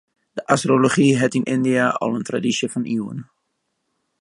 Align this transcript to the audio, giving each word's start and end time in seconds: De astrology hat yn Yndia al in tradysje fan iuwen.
De 0.37 0.43
astrology 0.53 1.05
hat 1.21 1.37
yn 1.39 1.49
Yndia 1.55 1.85
al 2.03 2.17
in 2.17 2.27
tradysje 2.27 2.67
fan 2.73 2.89
iuwen. 2.95 3.19